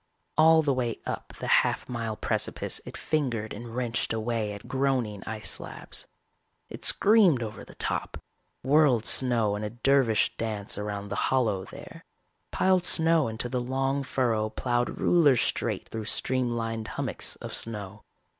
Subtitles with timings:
[0.35, 5.21] All the way up the half mile precipice it fingered and wrenched away at groaning
[5.27, 6.07] ice slabs.
[6.69, 8.17] It screamed over the top,
[8.63, 12.03] whirled snow in a dervish dance around the hollow there,
[12.49, 18.01] piled snow into the long furrow plowed ruler straight through streamlined hummocks of snow.